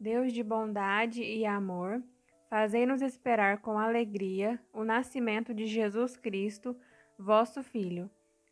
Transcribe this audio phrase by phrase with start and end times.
[0.00, 2.00] Deus de bondade e amor,
[2.48, 6.76] fazei-nos esperar com alegria o nascimento de Jesus Cristo,
[7.18, 8.08] vosso Filho.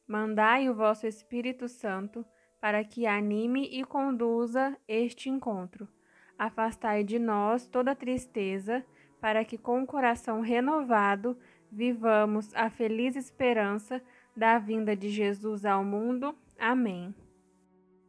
[0.09, 2.27] Mandai o vosso Espírito Santo
[2.61, 5.89] para que anime e conduza este encontro.
[6.37, 8.85] Afastai de nós toda tristeza,
[9.21, 11.39] para que com o coração renovado
[11.71, 14.03] vivamos a feliz esperança
[14.37, 16.37] da vinda de Jesus ao mundo.
[16.59, 17.15] Amém.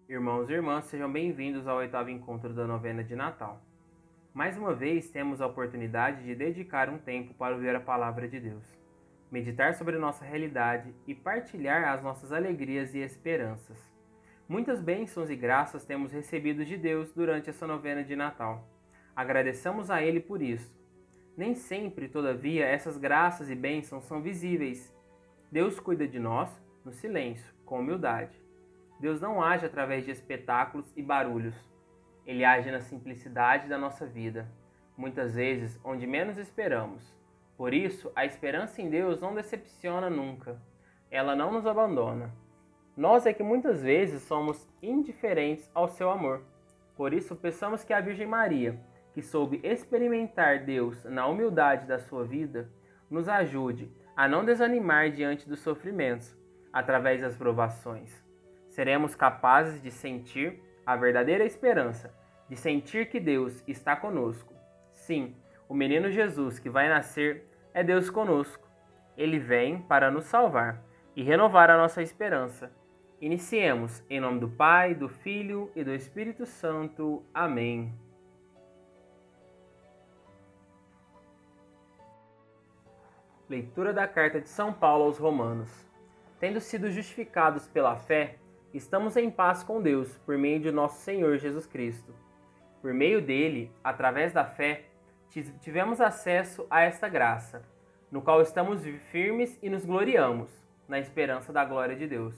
[0.10, 3.62] Irmãos e irmãs, sejam bem-vindos ao oitavo encontro da novena de Natal.
[4.34, 8.40] Mais uma vez temos a oportunidade de dedicar um tempo para ouvir a palavra de
[8.40, 8.64] Deus,
[9.30, 13.78] meditar sobre nossa realidade e partilhar as nossas alegrias e esperanças.
[14.48, 18.66] Muitas bênçãos e graças temos recebido de Deus durante essa novena de Natal.
[19.14, 20.73] Agradeçamos a Ele por isso.
[21.36, 24.95] Nem sempre, todavia, essas graças e bênçãos são visíveis.
[25.52, 26.50] Deus cuida de nós
[26.86, 28.47] no silêncio, com humildade.
[29.00, 31.56] Deus não age através de espetáculos e barulhos.
[32.26, 34.50] Ele age na simplicidade da nossa vida,
[34.98, 37.16] muitas vezes onde menos esperamos.
[37.56, 40.62] Por isso, a esperança em Deus não decepciona nunca.
[41.09, 42.34] Ela não nos abandona.
[42.95, 46.44] Nós é que muitas vezes somos indiferentes ao seu amor.
[46.95, 48.80] Por isso, peçamos que a Virgem Maria,
[49.14, 52.70] que soube experimentar Deus na humildade da sua vida,
[53.09, 56.36] nos ajude a não desanimar diante dos sofrimentos,
[56.73, 58.27] através das provações.
[58.78, 62.14] Seremos capazes de sentir a verdadeira esperança,
[62.47, 64.53] de sentir que Deus está conosco.
[64.94, 65.36] Sim,
[65.67, 68.70] o menino Jesus que vai nascer é Deus conosco.
[69.17, 70.80] Ele vem para nos salvar
[71.16, 72.72] e renovar a nossa esperança
[73.20, 77.25] Iniciemos em nome do Pai, do Filho e do Espírito Santo.
[77.33, 77.92] Amém.
[83.50, 85.67] Leitura da carta de São Paulo aos Romanos.
[86.39, 88.38] Tendo sido justificados pela fé,
[88.73, 92.14] estamos em paz com Deus por meio de nosso Senhor Jesus Cristo.
[92.82, 94.86] Por meio dele, através da fé,
[95.62, 97.64] tivemos acesso a esta graça,
[98.12, 100.50] no qual estamos firmes e nos gloriamos,
[100.88, 102.36] na esperança da glória de Deus.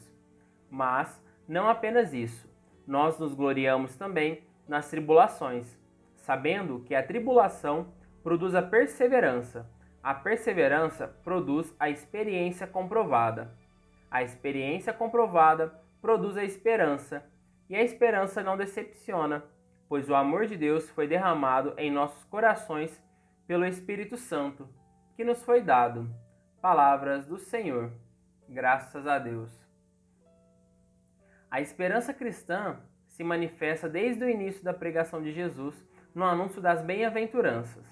[0.69, 2.49] Mas não apenas isso,
[2.85, 5.77] nós nos gloriamos também nas tribulações,
[6.15, 9.69] sabendo que a tribulação produz a perseverança,
[10.01, 13.51] a perseverança produz a experiência comprovada,
[14.09, 17.23] a experiência comprovada produz a esperança,
[17.69, 19.43] e a esperança não decepciona,
[19.87, 23.01] pois o amor de Deus foi derramado em nossos corações
[23.45, 24.69] pelo Espírito Santo,
[25.15, 26.09] que nos foi dado.
[26.61, 27.91] Palavras do Senhor.
[28.47, 29.51] Graças a Deus.
[31.49, 35.75] A esperança cristã se manifesta desde o início da pregação de Jesus
[36.13, 37.85] no anúncio das bem-aventuranças.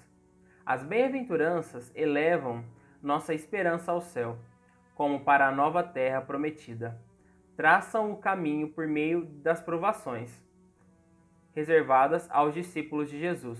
[0.64, 2.64] As bem-aventuranças elevam
[3.02, 4.38] nossa esperança ao céu,
[4.94, 7.00] como para a nova terra prometida.
[7.58, 10.30] Traçam o caminho por meio das provações,
[11.56, 13.58] reservadas aos discípulos de Jesus.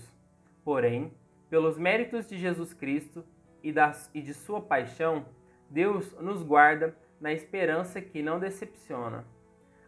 [0.63, 1.13] Porém,
[1.49, 3.25] pelos méritos de Jesus Cristo
[3.61, 5.25] e, das, e de sua paixão,
[5.69, 9.25] Deus nos guarda na esperança que não decepciona.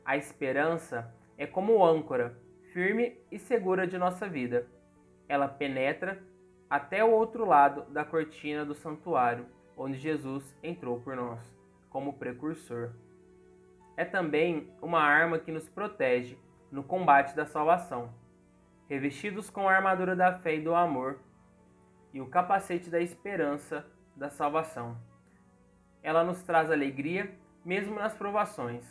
[0.03, 2.37] A esperança é como âncora,
[2.73, 4.67] firme e segura de nossa vida.
[5.29, 6.21] Ela penetra
[6.69, 9.45] até o outro lado da cortina do santuário,
[9.77, 11.39] onde Jesus entrou por nós,
[11.89, 12.91] como precursor.
[14.01, 16.35] É também uma arma que nos protege
[16.71, 18.11] no combate da salvação.
[18.89, 21.19] Revestidos com a armadura da fé e do amor
[22.11, 23.85] e o capacete da esperança
[24.15, 24.97] da salvação.
[26.01, 27.31] Ela nos traz alegria
[27.63, 28.83] mesmo nas provações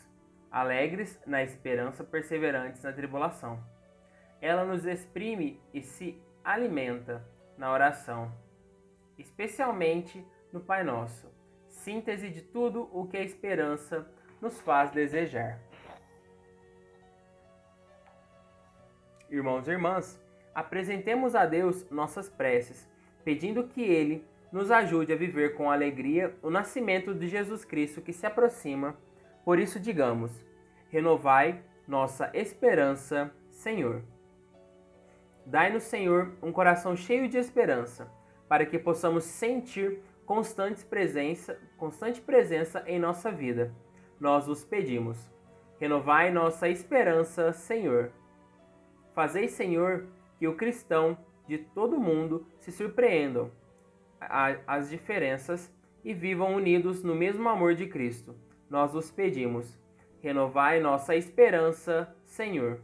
[0.48, 3.60] alegres na esperança, perseverantes na tribulação.
[4.41, 7.27] Ela nos exprime e se alimenta
[7.59, 8.32] na oração,
[9.19, 11.28] especialmente no Pai Nosso,
[11.69, 14.09] síntese de tudo o que a esperança
[14.41, 15.59] nos faz desejar.
[19.31, 20.21] Irmãos e irmãs,
[20.55, 22.89] apresentemos a Deus nossas preces,
[23.25, 28.12] pedindo que Ele nos ajude a viver com alegria o nascimento de Jesus Cristo que
[28.12, 28.97] se aproxima
[29.45, 30.31] por isso, digamos:
[30.89, 34.03] renovai nossa esperança, Senhor.
[35.45, 38.10] Dai-nos, Senhor, um coração cheio de esperança,
[38.48, 43.75] para que possamos sentir constante presença, constante presença em nossa vida.
[44.21, 45.19] Nós vos pedimos.
[45.81, 48.13] Renovai nossa esperança, Senhor.
[49.15, 50.07] Fazei, Senhor,
[50.39, 51.19] que o cristão
[51.49, 53.51] de todo mundo se surpreendam
[54.21, 55.75] às diferenças
[56.05, 58.37] e vivam unidos no mesmo amor de Cristo
[58.71, 59.77] nós vos pedimos,
[60.22, 62.81] renovai nossa esperança, Senhor.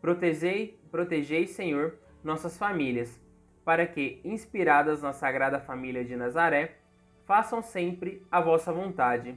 [0.00, 3.20] Protegei, protegei, Senhor, nossas famílias,
[3.62, 6.78] para que, inspiradas na Sagrada Família de Nazaré,
[7.26, 9.36] façam sempre a vossa vontade.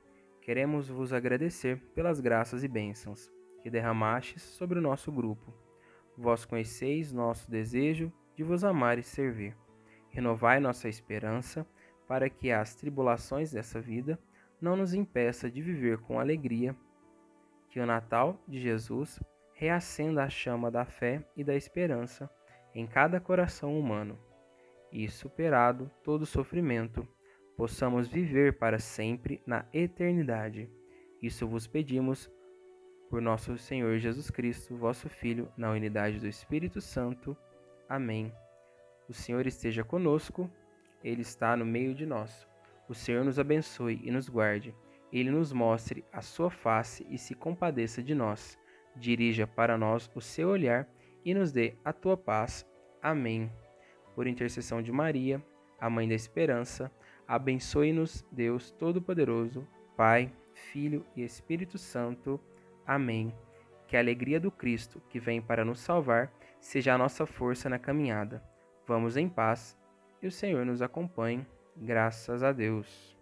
[0.41, 5.53] queremos vos agradecer pelas graças e bênçãos que derramastes sobre o nosso grupo.
[6.17, 9.55] Vós conheceis nosso desejo de vos amar e servir.
[10.09, 11.65] Renovai nossa esperança
[12.07, 14.19] para que as tribulações dessa vida
[14.59, 16.75] não nos impeça de viver com alegria.
[17.69, 19.19] Que o Natal de Jesus
[19.53, 22.29] reacenda a chama da fé e da esperança
[22.73, 24.17] em cada coração humano
[24.91, 27.07] e, superado todo sofrimento,
[27.61, 30.67] possamos viver para sempre na eternidade.
[31.21, 32.27] Isso vos pedimos
[33.07, 37.37] por nosso Senhor Jesus Cristo, vosso Filho, na unidade do Espírito Santo.
[37.87, 38.33] Amém.
[39.07, 40.49] O Senhor esteja conosco,
[41.03, 42.47] Ele está no meio de nós.
[42.89, 44.73] O Senhor nos abençoe e nos guarde.
[45.13, 48.57] Ele nos mostre a sua face e se compadeça de nós.
[48.95, 50.89] Dirija para nós o seu olhar
[51.23, 52.65] e nos dê a tua paz.
[53.03, 53.51] Amém.
[54.15, 55.39] Por intercessão de Maria,
[55.79, 56.91] a Mãe da Esperança,
[57.31, 62.37] Abençoe-nos, Deus Todo-Poderoso, Pai, Filho e Espírito Santo.
[62.85, 63.33] Amém.
[63.87, 66.29] Que a alegria do Cristo, que vem para nos salvar,
[66.59, 68.43] seja a nossa força na caminhada.
[68.85, 69.77] Vamos em paz
[70.21, 71.47] e o Senhor nos acompanhe.
[71.77, 73.20] Graças a Deus.